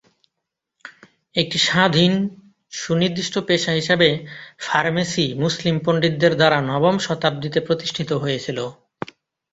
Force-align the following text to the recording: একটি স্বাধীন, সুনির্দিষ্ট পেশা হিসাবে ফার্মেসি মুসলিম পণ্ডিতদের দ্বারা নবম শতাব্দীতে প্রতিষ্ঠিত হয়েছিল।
একটি 1.35 1.57
স্বাধীন, 1.67 2.13
সুনির্দিষ্ট 2.73 3.35
পেশা 3.47 3.71
হিসাবে 3.71 4.09
ফার্মেসি 4.59 5.25
মুসলিম 5.43 5.75
পণ্ডিতদের 5.85 6.33
দ্বারা 6.35 6.57
নবম 6.71 6.95
শতাব্দীতে 6.99 7.59
প্রতিষ্ঠিত 7.67 8.09
হয়েছিল। 8.23 8.57